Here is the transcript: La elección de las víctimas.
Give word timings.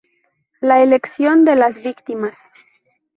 La 0.61 0.81
elección 0.81 1.45
de 1.45 1.55
las 1.55 1.83
víctimas. 1.83 2.35